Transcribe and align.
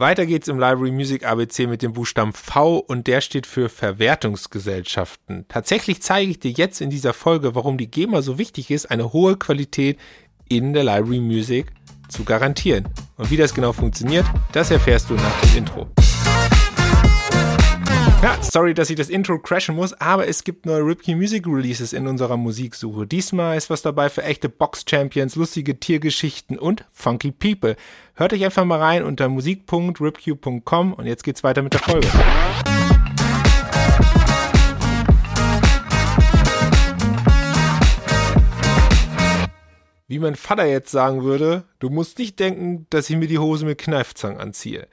Weiter 0.00 0.24
geht's 0.24 0.48
im 0.48 0.58
Library 0.58 0.92
Music 0.92 1.26
ABC 1.26 1.66
mit 1.66 1.82
dem 1.82 1.92
Buchstaben 1.92 2.32
V 2.32 2.78
und 2.78 3.06
der 3.06 3.20
steht 3.20 3.46
für 3.46 3.68
Verwertungsgesellschaften. 3.68 5.44
Tatsächlich 5.46 6.00
zeige 6.00 6.30
ich 6.30 6.40
dir 6.40 6.52
jetzt 6.52 6.80
in 6.80 6.88
dieser 6.88 7.12
Folge, 7.12 7.54
warum 7.54 7.76
die 7.76 7.90
GEMA 7.90 8.22
so 8.22 8.38
wichtig 8.38 8.70
ist, 8.70 8.90
eine 8.90 9.12
hohe 9.12 9.36
Qualität 9.36 9.98
in 10.48 10.72
der 10.72 10.84
Library 10.84 11.20
Music 11.20 11.66
zu 12.08 12.24
garantieren. 12.24 12.88
Und 13.18 13.30
wie 13.30 13.36
das 13.36 13.52
genau 13.52 13.74
funktioniert, 13.74 14.24
das 14.52 14.70
erfährst 14.70 15.10
du 15.10 15.14
nach 15.14 15.40
dem 15.42 15.58
Intro. 15.58 15.86
Ja, 18.22 18.36
sorry, 18.42 18.74
dass 18.74 18.90
ich 18.90 18.96
das 18.96 19.08
Intro 19.08 19.38
crashen 19.38 19.74
muss, 19.74 19.94
aber 19.94 20.28
es 20.28 20.44
gibt 20.44 20.66
neue 20.66 20.84
Ripkey 20.84 21.14
Music 21.14 21.46
Releases 21.46 21.94
in 21.94 22.06
unserer 22.06 22.36
Musiksuche. 22.36 23.06
Diesmal 23.06 23.56
ist 23.56 23.70
was 23.70 23.80
dabei 23.80 24.10
für 24.10 24.22
echte 24.22 24.50
Box 24.50 24.84
Champions, 24.86 25.36
lustige 25.36 25.80
Tiergeschichten 25.80 26.58
und 26.58 26.84
funky 26.92 27.32
People. 27.32 27.76
Hört 28.12 28.34
euch 28.34 28.44
einfach 28.44 28.66
mal 28.66 28.78
rein 28.78 29.04
unter 29.04 29.30
musik.ripq.com 29.30 30.92
und 30.92 31.06
jetzt 31.06 31.24
geht's 31.24 31.42
weiter 31.42 31.62
mit 31.62 31.72
der 31.72 31.80
Folge. 31.80 32.08
Wie 40.08 40.18
mein 40.18 40.36
Vater 40.36 40.66
jetzt 40.66 40.90
sagen 40.90 41.22
würde, 41.22 41.62
du 41.78 41.88
musst 41.88 42.18
nicht 42.18 42.38
denken, 42.38 42.86
dass 42.90 43.08
ich 43.08 43.16
mir 43.16 43.28
die 43.28 43.38
Hose 43.38 43.64
mit 43.64 43.78
Kneifzangen 43.78 44.38
anziehe. 44.38 44.88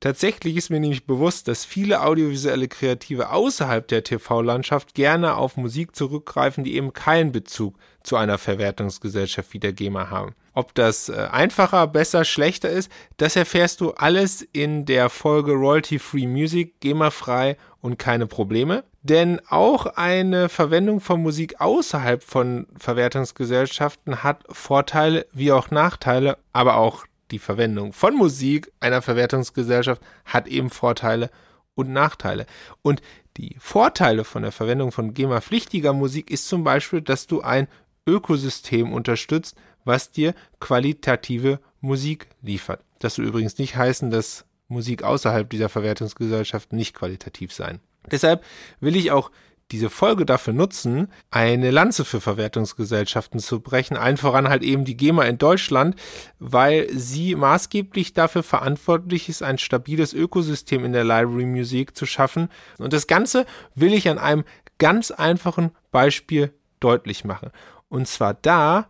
Tatsächlich 0.00 0.56
ist 0.56 0.70
mir 0.70 0.78
nämlich 0.78 1.06
bewusst, 1.06 1.48
dass 1.48 1.64
viele 1.64 2.02
audiovisuelle 2.02 2.68
Kreative 2.68 3.30
außerhalb 3.30 3.88
der 3.88 4.04
TV-Landschaft 4.04 4.94
gerne 4.94 5.36
auf 5.36 5.56
Musik 5.56 5.96
zurückgreifen, 5.96 6.64
die 6.64 6.76
eben 6.76 6.92
keinen 6.92 7.32
Bezug 7.32 7.76
zu 8.02 8.16
einer 8.16 8.38
Verwertungsgesellschaft 8.38 9.52
wie 9.54 9.58
der 9.58 9.72
GEMA 9.72 10.10
haben. 10.10 10.34
Ob 10.52 10.74
das 10.74 11.08
äh, 11.08 11.28
einfacher, 11.30 11.86
besser, 11.86 12.24
schlechter 12.24 12.70
ist, 12.70 12.90
das 13.16 13.36
erfährst 13.36 13.80
du 13.80 13.92
alles 13.92 14.46
in 14.52 14.84
der 14.84 15.08
Folge 15.08 15.52
Royalty 15.52 15.98
Free 15.98 16.26
Music, 16.26 16.80
GEMA 16.80 17.10
frei 17.10 17.56
und 17.80 17.98
keine 17.98 18.26
Probleme. 18.26 18.84
Denn 19.02 19.40
auch 19.48 19.86
eine 19.86 20.48
Verwendung 20.48 21.00
von 21.00 21.22
Musik 21.22 21.60
außerhalb 21.60 22.22
von 22.22 22.66
Verwertungsgesellschaften 22.76 24.22
hat 24.22 24.44
Vorteile 24.50 25.26
wie 25.32 25.52
auch 25.52 25.70
Nachteile, 25.70 26.38
aber 26.52 26.76
auch 26.76 27.06
die 27.30 27.38
Verwendung 27.38 27.92
von 27.92 28.14
Musik 28.14 28.70
einer 28.80 29.02
Verwertungsgesellschaft 29.02 30.02
hat 30.24 30.46
eben 30.46 30.70
Vorteile 30.70 31.30
und 31.74 31.92
Nachteile. 31.92 32.46
Und 32.82 33.02
die 33.36 33.56
Vorteile 33.58 34.24
von 34.24 34.42
der 34.42 34.52
Verwendung 34.52 34.92
von 34.92 35.14
GEMA-pflichtiger 35.14 35.92
Musik 35.92 36.30
ist 36.30 36.48
zum 36.48 36.64
Beispiel, 36.64 37.02
dass 37.02 37.26
du 37.26 37.42
ein 37.42 37.68
Ökosystem 38.06 38.92
unterstützt, 38.92 39.56
was 39.84 40.10
dir 40.10 40.34
qualitative 40.60 41.60
Musik 41.80 42.28
liefert. 42.42 42.82
Das 42.98 43.16
soll 43.16 43.26
übrigens 43.26 43.58
nicht 43.58 43.76
heißen, 43.76 44.10
dass 44.10 44.44
Musik 44.68 45.02
außerhalb 45.02 45.48
dieser 45.48 45.68
Verwertungsgesellschaft 45.68 46.72
nicht 46.72 46.94
qualitativ 46.94 47.52
sein. 47.52 47.80
Deshalb 48.10 48.44
will 48.80 48.96
ich 48.96 49.10
auch 49.10 49.30
diese 49.72 49.90
Folge 49.90 50.24
dafür 50.24 50.52
nutzen, 50.52 51.08
eine 51.30 51.70
Lanze 51.70 52.04
für 52.04 52.20
Verwertungsgesellschaften 52.20 53.40
zu 53.40 53.60
brechen. 53.60 53.96
Allen 53.96 54.16
voran 54.16 54.48
halt 54.48 54.62
eben 54.62 54.84
die 54.84 54.96
GEMA 54.96 55.24
in 55.24 55.38
Deutschland, 55.38 55.96
weil 56.38 56.88
sie 56.92 57.34
maßgeblich 57.34 58.12
dafür 58.12 58.42
verantwortlich 58.42 59.28
ist, 59.28 59.42
ein 59.42 59.58
stabiles 59.58 60.12
Ökosystem 60.12 60.84
in 60.84 60.92
der 60.92 61.04
Library 61.04 61.46
Music 61.46 61.96
zu 61.96 62.06
schaffen. 62.06 62.48
Und 62.78 62.92
das 62.92 63.06
Ganze 63.06 63.44
will 63.74 63.92
ich 63.92 64.08
an 64.08 64.18
einem 64.18 64.44
ganz 64.78 65.10
einfachen 65.10 65.72
Beispiel 65.90 66.52
deutlich 66.78 67.24
machen. 67.24 67.50
Und 67.88 68.06
zwar 68.06 68.34
da, 68.34 68.86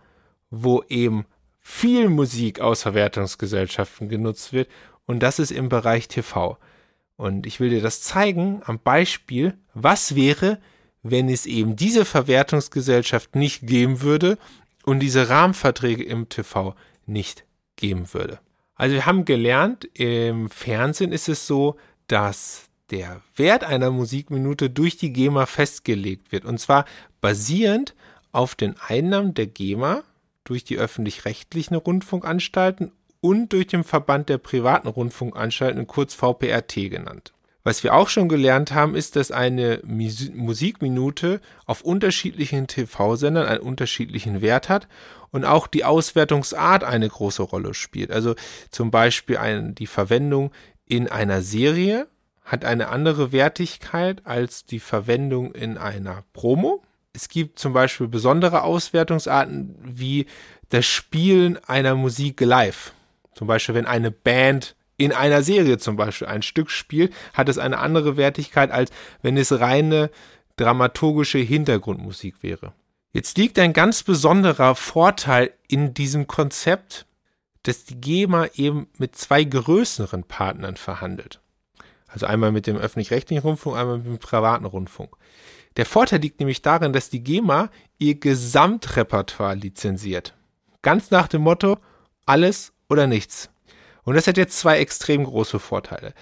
wo 0.50 0.82
eben 0.88 1.24
viel 1.60 2.08
Musik 2.08 2.60
aus 2.60 2.82
Verwertungsgesellschaften 2.82 4.08
genutzt 4.08 4.52
wird. 4.52 4.68
Und 5.06 5.20
das 5.20 5.38
ist 5.38 5.50
im 5.50 5.68
Bereich 5.68 6.08
TV. 6.08 6.58
Und 7.16 7.46
ich 7.46 7.60
will 7.60 7.70
dir 7.70 7.80
das 7.80 8.02
zeigen 8.02 8.62
am 8.64 8.78
Beispiel, 8.78 9.54
was 9.74 10.14
wäre, 10.14 10.58
wenn 11.02 11.28
es 11.28 11.46
eben 11.46 11.76
diese 11.76 12.04
Verwertungsgesellschaft 12.04 13.34
nicht 13.34 13.66
geben 13.66 14.02
würde 14.02 14.38
und 14.84 15.00
diese 15.00 15.28
Rahmenverträge 15.28 16.04
im 16.04 16.28
TV 16.28 16.74
nicht 17.06 17.44
geben 17.76 18.12
würde. 18.12 18.40
Also 18.74 18.94
wir 18.94 19.06
haben 19.06 19.24
gelernt, 19.24 19.88
im 19.94 20.50
Fernsehen 20.50 21.12
ist 21.12 21.28
es 21.28 21.46
so, 21.46 21.76
dass 22.08 22.68
der 22.90 23.22
Wert 23.34 23.64
einer 23.64 23.90
Musikminute 23.90 24.70
durch 24.70 24.96
die 24.96 25.12
GEMA 25.12 25.46
festgelegt 25.46 26.30
wird. 26.30 26.44
Und 26.44 26.58
zwar 26.58 26.84
basierend 27.20 27.94
auf 28.32 28.54
den 28.54 28.76
Einnahmen 28.78 29.34
der 29.34 29.46
GEMA 29.46 30.02
durch 30.44 30.62
die 30.64 30.76
öffentlich-rechtlichen 30.76 31.74
Rundfunkanstalten 31.74 32.92
und 33.20 33.52
durch 33.52 33.66
den 33.66 33.84
Verband 33.84 34.28
der 34.28 34.38
privaten 34.38 34.88
Rundfunkanstalten, 34.88 35.86
kurz 35.86 36.14
VPRT 36.14 36.90
genannt. 36.90 37.32
Was 37.66 37.82
wir 37.82 37.94
auch 37.94 38.08
schon 38.08 38.28
gelernt 38.28 38.72
haben, 38.72 38.94
ist, 38.94 39.16
dass 39.16 39.32
eine 39.32 39.80
Musikminute 39.84 41.40
auf 41.64 41.80
unterschiedlichen 41.80 42.68
TV-Sendern 42.68 43.46
einen 43.46 43.60
unterschiedlichen 43.60 44.40
Wert 44.40 44.68
hat 44.68 44.86
und 45.32 45.44
auch 45.44 45.66
die 45.66 45.84
Auswertungsart 45.84 46.84
eine 46.84 47.08
große 47.08 47.42
Rolle 47.42 47.74
spielt. 47.74 48.12
Also 48.12 48.36
zum 48.70 48.92
Beispiel 48.92 49.38
ein, 49.38 49.74
die 49.74 49.88
Verwendung 49.88 50.52
in 50.86 51.08
einer 51.08 51.42
Serie 51.42 52.06
hat 52.44 52.64
eine 52.64 52.88
andere 52.88 53.32
Wertigkeit 53.32 54.24
als 54.24 54.64
die 54.64 54.78
Verwendung 54.78 55.52
in 55.52 55.76
einer 55.76 56.22
Promo. 56.32 56.84
Es 57.12 57.28
gibt 57.28 57.58
zum 57.58 57.72
Beispiel 57.72 58.06
besondere 58.06 58.62
Auswertungsarten 58.62 59.74
wie 59.82 60.26
das 60.68 60.86
Spielen 60.86 61.58
einer 61.66 61.96
Musik 61.96 62.40
live. 62.40 62.92
Zum 63.36 63.46
Beispiel, 63.46 63.74
wenn 63.74 63.86
eine 63.86 64.10
Band 64.10 64.76
in 64.96 65.12
einer 65.12 65.42
Serie 65.42 65.76
zum 65.76 65.96
Beispiel 65.96 66.26
ein 66.26 66.40
Stück 66.40 66.70
spielt, 66.70 67.12
hat 67.34 67.50
es 67.50 67.58
eine 67.58 67.78
andere 67.78 68.16
Wertigkeit, 68.16 68.70
als 68.70 68.90
wenn 69.20 69.36
es 69.36 69.60
reine 69.60 70.10
dramaturgische 70.56 71.38
Hintergrundmusik 71.38 72.42
wäre. 72.42 72.72
Jetzt 73.12 73.36
liegt 73.36 73.58
ein 73.58 73.74
ganz 73.74 74.02
besonderer 74.02 74.74
Vorteil 74.74 75.52
in 75.68 75.92
diesem 75.92 76.26
Konzept, 76.26 77.04
dass 77.62 77.84
die 77.84 78.00
GEMA 78.00 78.46
eben 78.54 78.88
mit 78.96 79.16
zwei 79.16 79.44
größeren 79.44 80.24
Partnern 80.24 80.78
verhandelt. 80.78 81.40
Also 82.06 82.24
einmal 82.24 82.52
mit 82.52 82.66
dem 82.66 82.78
öffentlich-rechtlichen 82.78 83.42
Rundfunk, 83.42 83.76
einmal 83.76 83.98
mit 83.98 84.06
dem 84.06 84.18
privaten 84.18 84.64
Rundfunk. 84.64 85.14
Der 85.76 85.84
Vorteil 85.84 86.20
liegt 86.20 86.40
nämlich 86.40 86.62
darin, 86.62 86.94
dass 86.94 87.10
die 87.10 87.22
GEMA 87.22 87.68
ihr 87.98 88.14
Gesamtrepertoire 88.14 89.56
lizenziert. 89.56 90.34
Ganz 90.80 91.10
nach 91.10 91.28
dem 91.28 91.42
Motto, 91.42 91.76
alles 92.24 92.72
oder 92.88 93.06
nichts. 93.06 93.50
Und 94.04 94.14
das 94.14 94.26
hat 94.26 94.36
jetzt 94.36 94.58
zwei 94.58 94.78
extrem 94.78 95.24
große 95.24 95.58
Vorteile. 95.58 96.14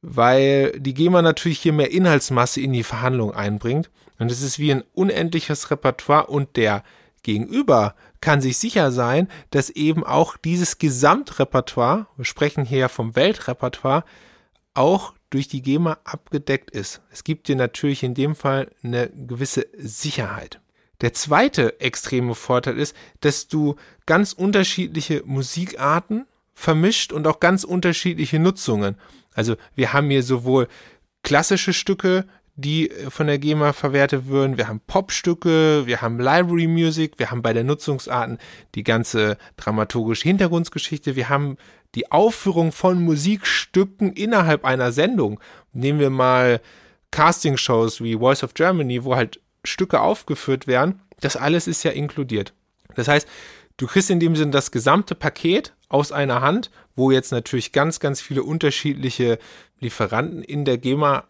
Weil 0.00 0.72
die 0.78 0.94
GEMA 0.94 1.22
natürlich 1.22 1.60
hier 1.60 1.72
mehr 1.72 1.92
Inhaltsmasse 1.92 2.60
in 2.60 2.72
die 2.72 2.82
Verhandlung 2.82 3.32
einbringt. 3.34 3.90
Und 4.18 4.30
es 4.30 4.42
ist 4.42 4.58
wie 4.58 4.72
ein 4.72 4.84
unendliches 4.94 5.70
Repertoire 5.70 6.26
und 6.26 6.56
der 6.56 6.82
Gegenüber 7.22 7.94
kann 8.20 8.40
sich 8.40 8.56
sicher 8.56 8.90
sein, 8.90 9.28
dass 9.50 9.70
eben 9.70 10.04
auch 10.04 10.36
dieses 10.36 10.78
Gesamtrepertoire, 10.78 12.06
wir 12.16 12.24
sprechen 12.24 12.64
hier 12.64 12.88
vom 12.88 13.14
Weltrepertoire, 13.14 14.04
auch 14.74 15.12
durch 15.30 15.48
die 15.48 15.62
GEMA 15.62 15.98
abgedeckt 16.04 16.70
ist. 16.70 17.02
Es 17.10 17.24
gibt 17.24 17.48
dir 17.48 17.56
natürlich 17.56 18.02
in 18.02 18.14
dem 18.14 18.34
Fall 18.34 18.70
eine 18.82 19.10
gewisse 19.10 19.66
Sicherheit. 19.76 20.61
Der 21.02 21.12
zweite 21.12 21.80
extreme 21.80 22.34
Vorteil 22.34 22.78
ist, 22.78 22.96
dass 23.20 23.48
du 23.48 23.76
ganz 24.06 24.32
unterschiedliche 24.32 25.22
Musikarten 25.26 26.26
vermischt 26.54 27.12
und 27.12 27.26
auch 27.26 27.40
ganz 27.40 27.64
unterschiedliche 27.64 28.38
Nutzungen. 28.38 28.96
Also 29.34 29.56
wir 29.74 29.92
haben 29.92 30.10
hier 30.10 30.22
sowohl 30.22 30.68
klassische 31.22 31.72
Stücke, 31.72 32.26
die 32.54 32.90
von 33.08 33.26
der 33.26 33.38
GEMA 33.38 33.72
verwertet 33.72 34.26
würden. 34.26 34.58
Wir 34.58 34.68
haben 34.68 34.80
Popstücke, 34.86 35.86
wir 35.86 36.02
haben 36.02 36.18
Library 36.18 36.66
Music, 36.66 37.18
wir 37.18 37.30
haben 37.30 37.42
bei 37.42 37.52
der 37.52 37.64
Nutzungsarten 37.64 38.38
die 38.74 38.84
ganze 38.84 39.38
dramaturgische 39.56 40.24
Hintergrundgeschichte, 40.24 41.16
wir 41.16 41.28
haben 41.28 41.56
die 41.94 42.12
Aufführung 42.12 42.72
von 42.72 43.02
Musikstücken 43.02 44.12
innerhalb 44.12 44.64
einer 44.64 44.92
Sendung. 44.92 45.40
Nehmen 45.72 45.98
wir 45.98 46.10
mal 46.10 46.60
Castingshows 47.10 48.02
wie 48.02 48.16
Voice 48.16 48.44
of 48.44 48.54
Germany, 48.54 49.04
wo 49.04 49.16
halt 49.16 49.40
Stücke 49.64 50.00
aufgeführt 50.00 50.66
werden, 50.66 51.00
das 51.20 51.36
alles 51.36 51.66
ist 51.66 51.82
ja 51.82 51.92
inkludiert. 51.92 52.52
Das 52.94 53.08
heißt, 53.08 53.28
du 53.76 53.86
kriegst 53.86 54.10
in 54.10 54.20
dem 54.20 54.36
Sinn 54.36 54.50
das 54.50 54.70
gesamte 54.70 55.14
Paket 55.14 55.74
aus 55.88 56.12
einer 56.12 56.40
Hand, 56.40 56.70
wo 56.96 57.10
jetzt 57.10 57.32
natürlich 57.32 57.72
ganz, 57.72 58.00
ganz 58.00 58.20
viele 58.20 58.42
unterschiedliche 58.42 59.38
Lieferanten 59.80 60.42
in 60.42 60.64
der 60.64 60.78
GEMA 60.78 61.24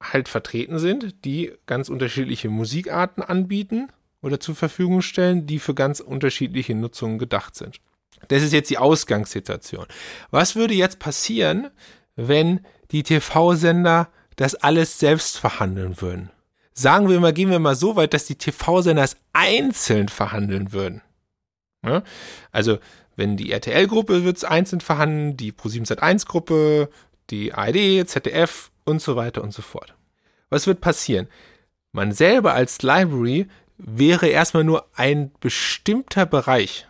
halt 0.00 0.28
vertreten 0.28 0.78
sind, 0.78 1.24
die 1.24 1.52
ganz 1.66 1.88
unterschiedliche 1.88 2.48
Musikarten 2.48 3.22
anbieten 3.22 3.88
oder 4.20 4.40
zur 4.40 4.54
Verfügung 4.54 5.02
stellen, 5.02 5.46
die 5.46 5.58
für 5.58 5.74
ganz 5.74 6.00
unterschiedliche 6.00 6.74
Nutzungen 6.74 7.18
gedacht 7.18 7.54
sind. 7.54 7.80
Das 8.28 8.42
ist 8.42 8.52
jetzt 8.52 8.70
die 8.70 8.78
Ausgangssituation. 8.78 9.86
Was 10.30 10.56
würde 10.56 10.74
jetzt 10.74 10.98
passieren, 10.98 11.70
wenn 12.16 12.60
die 12.90 13.02
TV-Sender 13.02 14.08
das 14.36 14.54
alles 14.54 14.98
selbst 14.98 15.38
verhandeln 15.38 16.00
würden? 16.00 16.30
Sagen 16.76 17.08
wir 17.08 17.18
mal, 17.18 17.32
gehen 17.32 17.50
wir 17.50 17.58
mal 17.58 17.74
so 17.74 17.96
weit, 17.96 18.14
dass 18.14 18.26
die 18.26 18.36
TV-Sender 18.36 19.02
es 19.02 19.16
einzeln 19.32 20.08
verhandeln 20.08 20.72
würden. 20.72 21.02
Ja? 21.84 22.02
Also, 22.52 22.78
wenn 23.16 23.36
die 23.36 23.50
RTL-Gruppe 23.50 24.24
wird 24.24 24.44
einzeln 24.44 24.80
verhandeln, 24.80 25.36
die 25.36 25.52
Pro7 25.52 25.86
Sat1-Gruppe, 25.86 26.90
die 27.30 27.54
ARD, 27.54 28.06
ZDF 28.08 28.70
und 28.84 29.00
so 29.00 29.16
weiter 29.16 29.42
und 29.42 29.52
so 29.52 29.62
fort. 29.62 29.94
Was 30.50 30.66
wird 30.66 30.80
passieren? 30.80 31.28
Man 31.92 32.12
selber 32.12 32.52
als 32.52 32.82
Library 32.82 33.48
wäre 33.78 34.28
erstmal 34.28 34.64
nur 34.64 34.86
ein 34.94 35.32
bestimmter 35.40 36.26
Bereich 36.26 36.86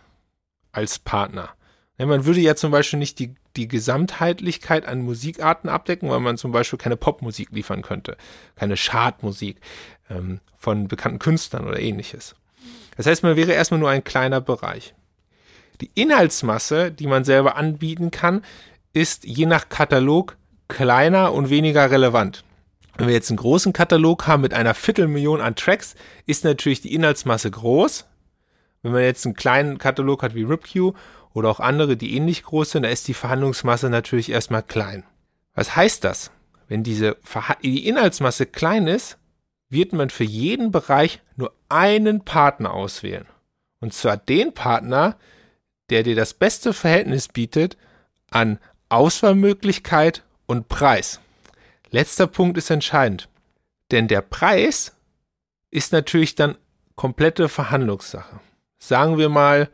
als 0.71 0.99
Partner. 0.99 1.49
Man 1.97 2.25
würde 2.25 2.41
ja 2.41 2.55
zum 2.55 2.71
Beispiel 2.71 2.99
nicht 2.99 3.19
die, 3.19 3.35
die 3.57 3.67
Gesamtheitlichkeit 3.67 4.85
an 4.85 5.01
Musikarten 5.01 5.69
abdecken, 5.69 6.09
weil 6.09 6.19
man 6.19 6.37
zum 6.37 6.51
Beispiel 6.51 6.79
keine 6.79 6.97
Popmusik 6.97 7.49
liefern 7.51 7.81
könnte, 7.81 8.15
keine 8.55 8.75
Chartmusik 8.75 9.59
ähm, 10.09 10.39
von 10.57 10.87
bekannten 10.87 11.19
Künstlern 11.19 11.67
oder 11.67 11.79
ähnliches. 11.79 12.35
Das 12.95 13.05
heißt, 13.05 13.23
man 13.23 13.35
wäre 13.35 13.53
erstmal 13.53 13.79
nur 13.79 13.89
ein 13.89 14.03
kleiner 14.03 14.41
Bereich. 14.41 14.93
Die 15.81 15.91
Inhaltsmasse, 15.93 16.91
die 16.91 17.07
man 17.07 17.23
selber 17.23 17.55
anbieten 17.55 18.09
kann, 18.11 18.43
ist 18.93 19.25
je 19.25 19.45
nach 19.45 19.69
Katalog 19.69 20.37
kleiner 20.67 21.33
und 21.33 21.49
weniger 21.49 21.91
relevant. 21.91 22.43
Wenn 22.97 23.07
wir 23.07 23.13
jetzt 23.13 23.29
einen 23.29 23.37
großen 23.37 23.73
Katalog 23.73 24.25
haben 24.25 24.41
mit 24.41 24.55
einer 24.55 24.73
Viertelmillion 24.73 25.39
an 25.39 25.55
Tracks, 25.55 25.95
ist 26.25 26.43
natürlich 26.43 26.81
die 26.81 26.95
Inhaltsmasse 26.95 27.51
groß. 27.51 28.05
Wenn 28.81 28.91
man 28.91 29.03
jetzt 29.03 29.25
einen 29.25 29.35
kleinen 29.35 29.77
Katalog 29.77 30.23
hat 30.23 30.33
wie 30.33 30.43
RipQ 30.43 30.95
oder 31.37 31.51
auch 31.51 31.59
andere, 31.59 31.97
die 31.97 32.15
ähnlich 32.15 32.41
groß 32.41 32.71
sind, 32.71 32.81
da 32.81 32.89
ist 32.89 33.07
die 33.07 33.13
Verhandlungsmasse 33.13 33.91
natürlich 33.91 34.31
erstmal 34.31 34.63
klein. 34.63 35.03
Was 35.53 35.75
heißt 35.75 36.03
das? 36.03 36.31
Wenn 36.67 36.81
diese 36.81 37.15
Verha 37.21 37.55
die 37.61 37.87
Inhaltsmasse 37.87 38.47
klein 38.47 38.87
ist, 38.87 39.19
wird 39.69 39.93
man 39.93 40.09
für 40.09 40.23
jeden 40.23 40.71
Bereich 40.71 41.21
nur 41.35 41.53
einen 41.69 42.25
Partner 42.25 42.73
auswählen. 42.73 43.27
Und 43.79 43.93
zwar 43.93 44.17
den 44.17 44.55
Partner, 44.55 45.15
der 45.91 46.01
dir 46.01 46.15
das 46.15 46.33
beste 46.33 46.73
Verhältnis 46.73 47.27
bietet 47.27 47.77
an 48.31 48.57
Auswahlmöglichkeit 48.89 50.23
und 50.47 50.69
Preis. 50.69 51.19
Letzter 51.91 52.25
Punkt 52.25 52.57
ist 52.57 52.71
entscheidend. 52.71 53.29
Denn 53.91 54.07
der 54.07 54.21
Preis 54.21 54.95
ist 55.69 55.93
natürlich 55.93 56.33
dann 56.33 56.57
komplette 56.95 57.47
Verhandlungssache. 57.47 58.39
Sagen 58.79 59.19
wir 59.19 59.29
mal, 59.29 59.69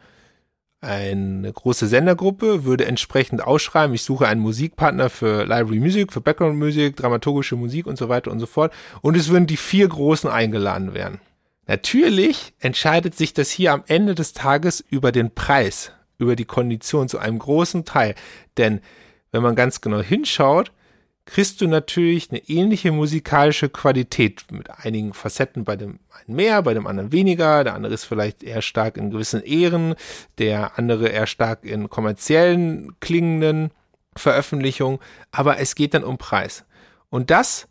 eine 0.83 1.51
große 1.51 1.87
Sendergruppe 1.87 2.65
würde 2.65 2.85
entsprechend 2.85 3.43
ausschreiben, 3.43 3.95
ich 3.95 4.03
suche 4.03 4.27
einen 4.27 4.41
Musikpartner 4.41 5.09
für 5.09 5.43
Library 5.45 5.79
Music, 5.79 6.11
für 6.11 6.21
Background 6.21 6.57
Music, 6.57 6.95
dramaturgische 6.95 7.55
Musik 7.55 7.87
und 7.87 7.97
so 7.97 8.09
weiter 8.09 8.31
und 8.31 8.39
so 8.39 8.45
fort. 8.45 8.73
Und 9.01 9.15
es 9.15 9.29
würden 9.29 9.47
die 9.47 9.57
vier 9.57 9.87
Großen 9.87 10.29
eingeladen 10.29 10.93
werden. 10.93 11.19
Natürlich 11.65 12.53
entscheidet 12.59 13.15
sich 13.15 13.33
das 13.33 13.49
hier 13.49 13.71
am 13.71 13.83
Ende 13.87 14.15
des 14.15 14.33
Tages 14.33 14.83
über 14.89 15.11
den 15.11 15.33
Preis, 15.33 15.91
über 16.17 16.35
die 16.35 16.45
Kondition 16.45 17.07
zu 17.07 17.19
einem 17.19 17.39
großen 17.39 17.85
Teil. 17.85 18.15
Denn 18.57 18.81
wenn 19.31 19.41
man 19.41 19.55
ganz 19.55 19.79
genau 19.79 20.01
hinschaut, 20.01 20.71
kriegst 21.25 21.61
du 21.61 21.67
natürlich 21.67 22.29
eine 22.29 22.39
ähnliche 22.49 22.91
musikalische 22.91 23.69
Qualität 23.69 24.43
mit 24.51 24.69
einigen 24.69 25.13
Facetten 25.13 25.63
bei 25.63 25.75
dem 25.75 25.99
einen 26.11 26.35
mehr, 26.35 26.61
bei 26.61 26.73
dem 26.73 26.85
anderen 26.85 27.11
weniger. 27.11 27.63
Der 27.63 27.75
andere 27.75 27.93
ist 27.93 28.03
vielleicht 28.03 28.43
eher 28.43 28.61
stark 28.61 28.97
in 28.97 29.09
gewissen 29.09 29.41
Ehren, 29.43 29.95
der 30.37 30.77
andere 30.77 31.07
eher 31.07 31.27
stark 31.27 31.63
in 31.63 31.89
kommerziellen 31.89 32.99
klingenden 32.99 33.71
Veröffentlichungen. 34.15 34.99
Aber 35.31 35.59
es 35.59 35.75
geht 35.75 35.93
dann 35.93 36.03
um 36.03 36.17
Preis. 36.17 36.65
Und 37.09 37.31
das 37.31 37.67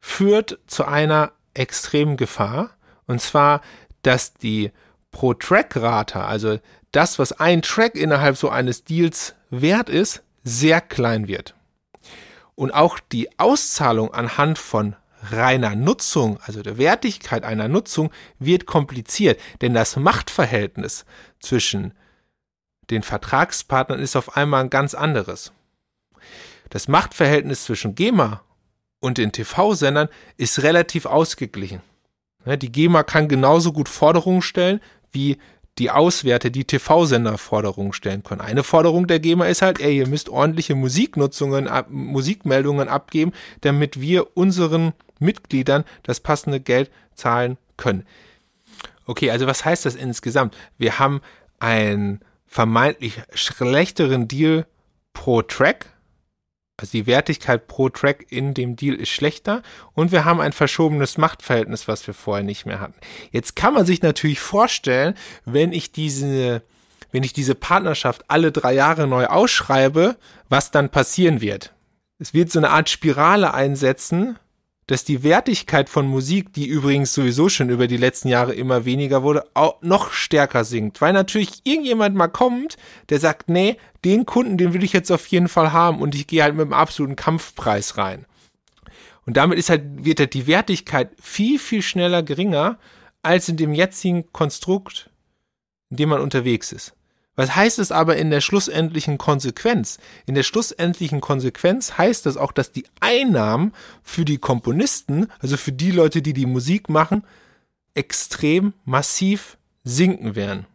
führt 0.00 0.58
zu 0.66 0.84
einer 0.84 1.32
extremen 1.54 2.16
Gefahr. 2.16 2.76
Und 3.06 3.20
zwar, 3.20 3.60
dass 4.02 4.34
die 4.34 4.70
Pro-Track-Rate, 5.10 6.20
also 6.20 6.58
das, 6.92 7.18
was 7.18 7.32
ein 7.32 7.62
Track 7.62 7.96
innerhalb 7.96 8.36
so 8.36 8.50
eines 8.50 8.84
Deals 8.84 9.34
wert 9.50 9.88
ist, 9.88 10.22
sehr 10.44 10.80
klein 10.80 11.26
wird. 11.26 11.54
Und 12.54 12.72
auch 12.72 12.98
die 13.00 13.38
Auszahlung 13.38 14.12
anhand 14.14 14.58
von 14.58 14.96
reiner 15.30 15.74
Nutzung, 15.74 16.38
also 16.42 16.62
der 16.62 16.78
Wertigkeit 16.78 17.44
einer 17.44 17.68
Nutzung, 17.68 18.10
wird 18.38 18.66
kompliziert, 18.66 19.40
denn 19.60 19.74
das 19.74 19.96
Machtverhältnis 19.96 21.04
zwischen 21.40 21.94
den 22.90 23.02
Vertragspartnern 23.02 23.98
ist 23.98 24.16
auf 24.16 24.36
einmal 24.36 24.64
ein 24.64 24.70
ganz 24.70 24.94
anderes. 24.94 25.52
Das 26.70 26.88
Machtverhältnis 26.88 27.64
zwischen 27.64 27.94
GEMA 27.94 28.42
und 29.00 29.18
den 29.18 29.32
TV-Sendern 29.32 30.08
ist 30.36 30.62
relativ 30.62 31.06
ausgeglichen. 31.06 31.80
Die 32.46 32.72
GEMA 32.72 33.02
kann 33.02 33.28
genauso 33.28 33.72
gut 33.72 33.88
Forderungen 33.88 34.42
stellen 34.42 34.80
wie 35.12 35.38
die 35.78 35.90
Auswerte, 35.90 36.50
die 36.50 36.64
TV-Sender 36.64 37.36
Forderungen 37.38 37.92
stellen 37.92 38.22
können. 38.22 38.40
Eine 38.40 38.62
Forderung 38.62 39.06
der 39.06 39.20
GEMA 39.20 39.46
ist 39.46 39.62
halt, 39.62 39.80
ey, 39.80 39.98
ihr 39.98 40.06
müsst 40.06 40.28
ordentliche 40.28 40.74
Musiknutzungen, 40.74 41.66
ab, 41.66 41.86
Musikmeldungen 41.90 42.88
abgeben, 42.88 43.32
damit 43.62 44.00
wir 44.00 44.36
unseren 44.36 44.92
Mitgliedern 45.18 45.84
das 46.02 46.20
passende 46.20 46.60
Geld 46.60 46.90
zahlen 47.14 47.58
können. 47.76 48.06
Okay, 49.06 49.30
also 49.30 49.46
was 49.46 49.64
heißt 49.64 49.84
das 49.84 49.96
insgesamt? 49.96 50.56
Wir 50.78 50.98
haben 50.98 51.20
einen 51.58 52.20
vermeintlich 52.46 53.20
schlechteren 53.32 54.28
Deal 54.28 54.66
pro 55.12 55.42
Track, 55.42 55.93
also 56.76 56.90
die 56.92 57.06
Wertigkeit 57.06 57.68
pro 57.68 57.88
Track 57.88 58.26
in 58.30 58.52
dem 58.52 58.74
Deal 58.74 58.96
ist 58.96 59.10
schlechter 59.10 59.62
und 59.92 60.10
wir 60.10 60.24
haben 60.24 60.40
ein 60.40 60.52
verschobenes 60.52 61.18
Machtverhältnis, 61.18 61.86
was 61.86 62.06
wir 62.06 62.14
vorher 62.14 62.44
nicht 62.44 62.66
mehr 62.66 62.80
hatten. 62.80 62.98
Jetzt 63.30 63.54
kann 63.54 63.74
man 63.74 63.86
sich 63.86 64.02
natürlich 64.02 64.40
vorstellen, 64.40 65.14
wenn 65.44 65.72
ich 65.72 65.92
diese, 65.92 66.62
wenn 67.12 67.22
ich 67.22 67.32
diese 67.32 67.54
Partnerschaft 67.54 68.24
alle 68.28 68.50
drei 68.50 68.74
Jahre 68.74 69.06
neu 69.06 69.26
ausschreibe, 69.26 70.16
was 70.48 70.72
dann 70.72 70.90
passieren 70.90 71.40
wird. 71.40 71.72
Es 72.18 72.34
wird 72.34 72.50
so 72.50 72.58
eine 72.58 72.70
Art 72.70 72.88
Spirale 72.88 73.54
einsetzen, 73.54 74.38
dass 74.86 75.04
die 75.04 75.22
Wertigkeit 75.22 75.88
von 75.88 76.06
Musik, 76.06 76.52
die 76.52 76.66
übrigens 76.66 77.14
sowieso 77.14 77.48
schon 77.48 77.70
über 77.70 77.86
die 77.86 77.96
letzten 77.96 78.28
Jahre 78.28 78.54
immer 78.54 78.84
weniger 78.84 79.22
wurde, 79.22 79.44
auch 79.54 79.80
noch 79.80 80.12
stärker 80.12 80.64
sinkt. 80.64 81.00
Weil 81.00 81.12
natürlich 81.12 81.62
irgendjemand 81.64 82.14
mal 82.14 82.28
kommt, 82.28 82.76
der 83.08 83.18
sagt, 83.18 83.48
nee, 83.48 83.76
den 84.04 84.26
Kunden, 84.26 84.58
den 84.58 84.74
will 84.74 84.84
ich 84.84 84.92
jetzt 84.92 85.10
auf 85.10 85.26
jeden 85.28 85.48
Fall 85.48 85.72
haben 85.72 86.02
und 86.02 86.14
ich 86.14 86.26
gehe 86.26 86.42
halt 86.42 86.54
mit 86.54 86.66
dem 86.66 86.74
absoluten 86.74 87.16
Kampfpreis 87.16 87.96
rein. 87.96 88.26
Und 89.26 89.38
damit 89.38 89.58
ist 89.58 89.70
halt, 89.70 90.04
wird 90.04 90.20
halt 90.20 90.34
die 90.34 90.46
Wertigkeit 90.46 91.10
viel, 91.20 91.58
viel 91.58 91.80
schneller 91.80 92.22
geringer 92.22 92.78
als 93.22 93.48
in 93.48 93.56
dem 93.56 93.72
jetzigen 93.72 94.30
Konstrukt, 94.32 95.08
in 95.88 95.96
dem 95.96 96.10
man 96.10 96.20
unterwegs 96.20 96.72
ist. 96.72 96.94
Was 97.36 97.56
heißt 97.56 97.78
es 97.80 97.90
aber 97.90 98.16
in 98.16 98.30
der 98.30 98.40
schlussendlichen 98.40 99.18
Konsequenz? 99.18 99.98
In 100.26 100.34
der 100.34 100.44
schlussendlichen 100.44 101.20
Konsequenz 101.20 101.98
heißt 101.98 102.26
das 102.26 102.36
auch, 102.36 102.52
dass 102.52 102.70
die 102.70 102.84
Einnahmen 103.00 103.72
für 104.02 104.24
die 104.24 104.38
Komponisten, 104.38 105.26
also 105.40 105.56
für 105.56 105.72
die 105.72 105.90
Leute, 105.90 106.22
die 106.22 106.32
die 106.32 106.46
Musik 106.46 106.88
machen, 106.88 107.24
extrem 107.94 108.72
massiv 108.84 109.58
sinken 109.82 110.36
werden. 110.36 110.66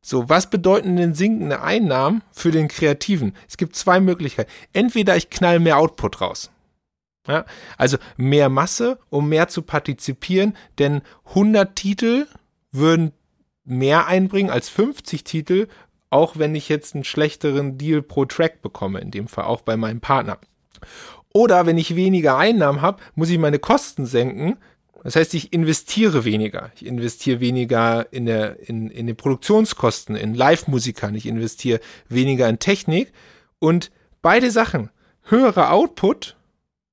So, 0.00 0.28
was 0.28 0.48
bedeuten 0.48 0.96
denn 0.96 1.14
sinkende 1.14 1.60
Einnahmen 1.60 2.22
für 2.32 2.50
den 2.50 2.68
Kreativen? 2.68 3.34
Es 3.48 3.56
gibt 3.56 3.76
zwei 3.76 4.00
Möglichkeiten. 4.00 4.50
Entweder 4.72 5.16
ich 5.16 5.30
knall 5.30 5.60
mehr 5.60 5.78
Output 5.78 6.20
raus. 6.20 6.50
Ja, 7.26 7.44
also 7.76 7.98
mehr 8.16 8.48
Masse, 8.48 8.98
um 9.10 9.28
mehr 9.28 9.48
zu 9.48 9.60
partizipieren, 9.60 10.56
denn 10.78 11.02
100 11.26 11.76
Titel 11.76 12.26
würden 12.72 13.12
mehr 13.64 14.06
einbringen 14.06 14.48
als 14.48 14.70
50 14.70 15.24
Titel, 15.24 15.68
auch 16.10 16.38
wenn 16.38 16.54
ich 16.54 16.68
jetzt 16.68 16.94
einen 16.94 17.04
schlechteren 17.04 17.78
Deal 17.78 18.02
pro 18.02 18.24
Track 18.24 18.62
bekomme, 18.62 19.00
in 19.00 19.10
dem 19.10 19.28
Fall 19.28 19.44
auch 19.44 19.62
bei 19.62 19.76
meinem 19.76 20.00
Partner. 20.00 20.38
Oder 21.32 21.66
wenn 21.66 21.78
ich 21.78 21.96
weniger 21.96 22.36
Einnahmen 22.36 22.80
habe, 22.80 23.02
muss 23.14 23.30
ich 23.30 23.38
meine 23.38 23.58
Kosten 23.58 24.06
senken. 24.06 24.56
Das 25.04 25.14
heißt, 25.14 25.34
ich 25.34 25.52
investiere 25.52 26.24
weniger. 26.24 26.72
Ich 26.74 26.84
investiere 26.84 27.40
weniger 27.40 28.12
in, 28.12 28.26
der, 28.26 28.68
in, 28.68 28.90
in 28.90 29.06
den 29.06 29.16
Produktionskosten, 29.16 30.16
in 30.16 30.34
Live-Musikern. 30.34 31.14
Ich 31.14 31.26
investiere 31.26 31.80
weniger 32.08 32.48
in 32.48 32.58
Technik. 32.58 33.12
Und 33.58 33.90
beide 34.22 34.50
Sachen, 34.50 34.90
höhere 35.22 35.70
Output, 35.70 36.36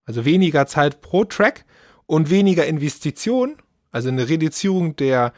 also 0.06 0.26
weniger 0.26 0.68
Zeit 0.68 1.02
pro 1.02 1.26
Track 1.26 1.66
und 2.06 2.30
weniger 2.30 2.66
Investition, 2.68 3.58
also 3.92 4.10
eine 4.10 4.30
Reduzierung 4.30 4.96
der, 4.96 5.34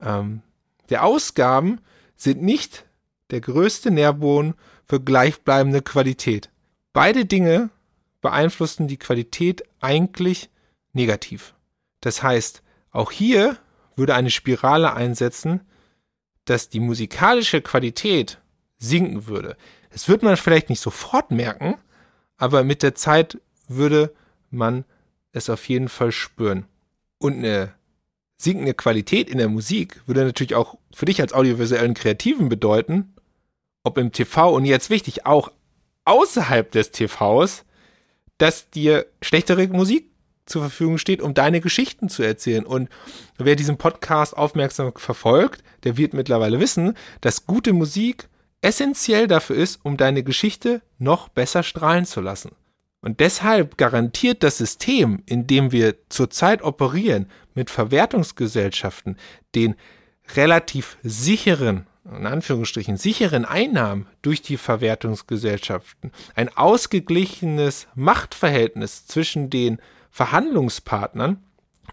ähm, 0.00 0.42
der 0.90 1.04
Ausgaben, 1.04 1.80
sind 2.16 2.42
nicht 2.42 2.84
der 3.30 3.40
größte 3.40 3.90
Nährboden 3.90 4.54
für 4.86 5.00
gleichbleibende 5.00 5.82
Qualität. 5.82 6.50
Beide 6.92 7.24
Dinge 7.24 7.70
beeinflussen 8.20 8.88
die 8.88 8.96
Qualität 8.98 9.62
eigentlich 9.80 10.50
negativ. 10.92 11.54
Das 12.00 12.22
heißt, 12.22 12.62
auch 12.90 13.10
hier 13.10 13.56
würde 13.96 14.14
eine 14.14 14.30
Spirale 14.30 14.94
einsetzen, 14.94 15.60
dass 16.44 16.68
die 16.68 16.80
musikalische 16.80 17.60
Qualität 17.60 18.40
sinken 18.78 19.26
würde. 19.26 19.56
Das 19.90 20.08
wird 20.08 20.22
man 20.22 20.36
vielleicht 20.36 20.70
nicht 20.70 20.80
sofort 20.80 21.30
merken, 21.30 21.76
aber 22.36 22.64
mit 22.64 22.82
der 22.82 22.94
Zeit 22.94 23.38
würde 23.66 24.14
man 24.50 24.84
es 25.32 25.50
auf 25.50 25.68
jeden 25.68 25.88
Fall 25.88 26.12
spüren. 26.12 26.66
Und 27.18 27.34
eine 27.38 27.74
sinkende 28.36 28.74
Qualität 28.74 29.28
in 29.28 29.38
der 29.38 29.48
Musik 29.48 30.00
würde 30.06 30.24
natürlich 30.24 30.54
auch 30.54 30.78
für 30.94 31.06
dich 31.06 31.20
als 31.20 31.32
audiovisuellen 31.32 31.94
Kreativen 31.94 32.48
bedeuten, 32.48 33.14
ob 33.88 33.96
im 33.96 34.12
TV 34.12 34.54
und 34.54 34.66
jetzt 34.66 34.90
wichtig, 34.90 35.24
auch 35.24 35.50
außerhalb 36.04 36.70
des 36.70 36.90
TVs, 36.90 37.64
dass 38.36 38.68
dir 38.70 39.06
schlechtere 39.22 39.66
Musik 39.68 40.10
zur 40.44 40.62
Verfügung 40.62 40.98
steht, 40.98 41.22
um 41.22 41.32
deine 41.32 41.60
Geschichten 41.60 42.10
zu 42.10 42.22
erzählen. 42.22 42.66
Und 42.66 42.90
wer 43.38 43.56
diesen 43.56 43.78
Podcast 43.78 44.36
aufmerksam 44.36 44.92
verfolgt, 44.94 45.62
der 45.84 45.96
wird 45.96 46.12
mittlerweile 46.12 46.60
wissen, 46.60 46.94
dass 47.22 47.46
gute 47.46 47.72
Musik 47.72 48.28
essentiell 48.60 49.26
dafür 49.26 49.56
ist, 49.56 49.80
um 49.84 49.96
deine 49.96 50.22
Geschichte 50.22 50.82
noch 50.98 51.28
besser 51.28 51.62
strahlen 51.62 52.04
zu 52.04 52.20
lassen. 52.20 52.50
Und 53.00 53.20
deshalb 53.20 53.78
garantiert 53.78 54.42
das 54.42 54.58
System, 54.58 55.22
in 55.24 55.46
dem 55.46 55.72
wir 55.72 55.94
zurzeit 56.10 56.62
operieren, 56.62 57.30
mit 57.54 57.70
Verwertungsgesellschaften, 57.70 59.16
den 59.54 59.76
relativ 60.36 60.98
sicheren, 61.02 61.86
in 62.16 62.26
Anführungsstrichen, 62.26 62.96
sicheren 62.96 63.44
Einnahmen 63.44 64.06
durch 64.22 64.42
die 64.42 64.56
Verwertungsgesellschaften, 64.56 66.12
ein 66.34 66.48
ausgeglichenes 66.56 67.86
Machtverhältnis 67.94 69.06
zwischen 69.06 69.50
den 69.50 69.78
Verhandlungspartnern, 70.10 71.42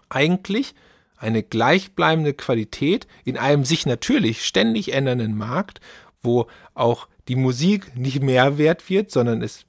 eigentlich 0.10 0.74
eine 1.18 1.44
gleichbleibende 1.44 2.34
Qualität 2.34 3.08
in 3.24 3.38
einem 3.38 3.66
sich 3.66 3.86
natürlich 3.86 4.46
ständig 4.46 4.94
ändernden 4.94 5.38
Markt, 5.38 5.80
wo 6.22 6.48
auch 6.74 7.08
die 7.28 7.36
Musik 7.36 7.96
nicht 7.96 8.22
mehr 8.22 8.58
wert 8.58 8.90
wird, 8.90 9.12
sondern 9.12 9.42
es 9.42 9.66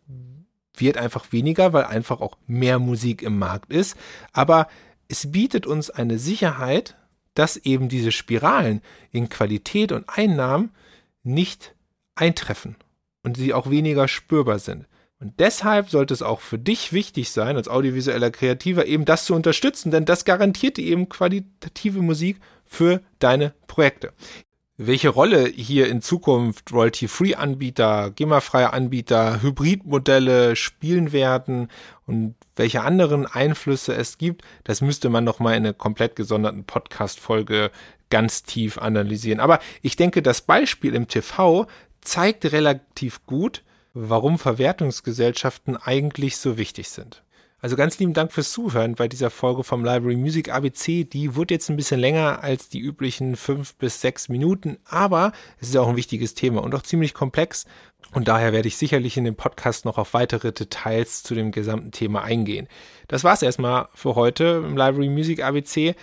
wird 0.77 0.97
einfach 0.97 1.33
weniger, 1.33 1.73
weil 1.73 1.85
einfach 1.85 2.21
auch 2.21 2.37
mehr 2.47 2.79
Musik 2.79 3.23
im 3.23 3.39
Markt 3.39 3.73
ist. 3.73 3.97
Aber 4.33 4.69
es 5.09 5.33
bietet 5.33 5.67
uns 5.67 5.91
eine 5.91 6.19
Sicherheit, 6.19 6.97
dass 7.37 7.57
eben 7.57 7.89
diese 7.89 8.13
Spiralen 8.13 8.83
in 9.13 9.29
Qualität 9.29 9.93
und 9.93 10.09
Einnahmen 10.09 10.71
nicht 11.23 11.75
eintreffen 12.15 12.77
und 13.23 13.37
sie 13.37 13.55
auch 13.55 13.71
weniger 13.71 14.09
spürbar 14.09 14.59
sind. 14.59 14.87
Und 15.19 15.41
deshalb 15.41 15.89
sollte 15.89 16.13
es 16.13 16.23
auch 16.23 16.41
für 16.41 16.59
dich 16.59 16.93
wichtig 16.93 17.31
sein, 17.31 17.57
als 17.57 17.69
audiovisueller 17.69 18.31
Kreativer, 18.31 18.87
eben 18.87 19.05
das 19.05 19.25
zu 19.25 19.35
unterstützen, 19.35 19.91
denn 19.91 20.05
das 20.05 20.25
garantiert 20.25 20.77
dir 20.77 20.85
eben 20.85 21.09
qualitative 21.09 22.03
Musik 22.03 22.39
für 22.65 23.01
deine 23.19 23.55
Projekte 23.67 24.13
welche 24.79 25.09
Rolle 25.09 25.47
hier 25.47 25.89
in 25.89 26.03
Zukunft 26.03 26.73
Royalty-Free-Anbieter, 26.73 28.11
GEMA-freie 28.11 28.73
Anbieter, 28.73 29.43
Hybridmodelle 29.43 30.55
spielen 30.55 31.13
werden 31.13 31.69
und 32.07 32.35
welche 32.57 32.83
anderen 32.83 33.27
Einflüsse 33.27 33.95
es 33.95 34.19
gibt, 34.19 34.43
das 34.65 34.83
müsste 34.83 35.09
man 35.09 35.25
noch 35.25 35.39
mal 35.39 35.53
in 35.53 35.65
einer 35.65 35.73
komplett 35.73 36.15
gesonderten 36.15 36.65
Podcast-Folge 36.65 37.71
ganz 38.11 38.43
tief 38.43 38.79
analysieren. 38.79 39.41
Aber 39.41 39.61
ich 39.81 39.97
denke, 39.97 40.23
das 40.23 40.43
Beispiel 40.43 40.95
im 40.95 41.09
TV 41.09 41.67
zeigt 42.03 42.45
relativ 42.53 43.25
gut, 43.25 43.63
warum 43.95 44.39
Verwertungsgesellschaften 44.39 45.77
eigentlich 45.77 46.37
so 46.37 46.59
wichtig 46.59 46.91
sind. 46.91 47.23
Also 47.67 47.75
ganz 47.75 47.99
lieben 47.99 48.13
Dank 48.13 48.31
fürs 48.31 48.53
Zuhören 48.53 48.95
bei 48.95 49.09
dieser 49.09 49.29
Folge 49.29 49.65
vom 49.65 49.85
Library 49.85 50.15
Music 50.15 50.55
ABC. 50.55 51.03
Die 51.03 51.35
wird 51.35 51.51
jetzt 51.51 51.69
ein 51.69 51.75
bisschen 51.75 51.99
länger 51.99 52.45
als 52.45 52.69
die 52.69 52.79
üblichen 52.79 53.35
fünf 53.35 53.75
bis 53.75 54.01
sechs 54.01 54.29
Minuten, 54.29 54.79
aber 54.85 55.33
es 55.59 55.71
ist 55.71 55.77
auch 55.77 55.89
ein 55.89 55.97
wichtiges 55.97 56.35
Thema 56.35 56.63
und 56.63 56.77
auch 56.77 56.83
ziemlich 56.83 57.13
komplex. 57.13 57.65
Und 58.13 58.29
daher 58.29 58.53
werde 58.53 58.69
ich 58.69 58.77
sicherlich 58.77 59.17
in 59.17 59.25
dem 59.25 59.35
Podcast 59.35 59.85
noch 59.85 59.99
auf 59.99 60.15
weitere 60.15 60.53
Details 60.53 61.25
zu 61.25 61.35
dem 61.35 61.51
gesamten 61.51 61.91
Thema 61.91 62.23
eingehen. 62.23 62.69
Das 63.09 63.25
war's 63.25 63.43
erstmal 63.43 63.89
für 63.93 64.15
heute 64.15 64.63
im 64.65 64.77
Library 64.77 65.09
Music 65.09 65.43
ABC. 65.43 65.97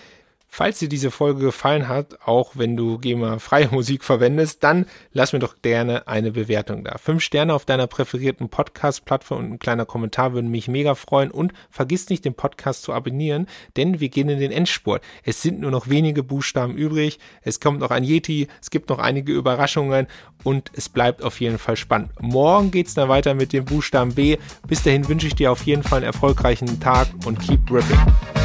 Falls 0.55 0.77
dir 0.77 0.88
diese 0.88 1.10
Folge 1.10 1.45
gefallen 1.45 1.88
hat, 1.88 2.19
auch 2.27 2.51
wenn 2.53 2.77
du 2.77 3.00
GEMA 3.00 3.39
freie 3.39 3.69
Musik 3.69 4.03
verwendest, 4.03 4.63
dann 4.63 4.86
lass 5.12 5.33
mir 5.33 5.39
doch 5.39 5.55
gerne 5.63 6.07
eine 6.07 6.29
Bewertung 6.29 6.83
da. 6.83 7.00
Fünf 7.00 7.24
Sterne 7.24 7.55
auf 7.55 7.65
deiner 7.65 7.88
präferierten 7.88 8.50
Podcast-Plattform 8.50 9.39
und 9.39 9.51
ein 9.53 9.57
kleiner 9.57 9.88
Kommentar 9.88 10.33
würden 10.33 10.51
mich 10.51 10.67
mega 10.67 10.93
freuen 10.93 11.31
und 11.31 11.53
vergiss 11.72 12.10
nicht, 12.10 12.24
den 12.24 12.36
Podcast 12.36 12.83
zu 12.83 12.93
abonnieren, 12.93 13.48
denn 13.77 14.00
wir 14.00 14.10
gehen 14.10 14.29
in 14.29 14.39
den 14.39 14.51
Endspurt. 14.51 15.01
Es 15.24 15.41
sind 15.41 15.60
nur 15.60 15.72
noch 15.72 15.89
wenige 15.89 16.22
Buchstaben 16.22 16.77
übrig, 16.77 17.17
es 17.41 17.60
kommt 17.60 17.79
noch 17.79 17.89
ein 17.89 18.03
Yeti, 18.03 18.48
es 18.62 18.69
gibt 18.69 18.89
noch 18.89 19.00
einige 19.00 19.33
Überraschungen 19.33 20.05
und 20.43 20.69
es 20.75 20.88
bleibt 20.88 21.24
auf 21.24 21.41
jeden 21.41 21.57
Fall 21.57 21.77
spannend. 21.77 22.12
Morgen 22.22 22.69
geht's 22.69 22.93
dann 22.93 23.10
weiter 23.10 23.33
mit 23.33 23.53
dem 23.53 23.65
Buchstaben 23.65 24.13
B. 24.13 24.38
Bis 24.67 24.83
dahin 24.83 25.07
wünsche 25.10 25.25
ich 25.25 25.33
dir 25.33 25.51
auf 25.51 25.63
jeden 25.63 25.81
Fall 25.81 26.03
einen 26.03 26.13
erfolgreichen 26.13 26.79
Tag 26.79 27.07
und 27.25 27.39
keep 27.39 27.72
ripping. 27.72 28.42